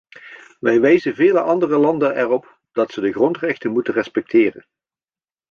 [0.59, 4.65] Wij wijzen vele andere landen erop dat ze de grondrechten moeten respecteren.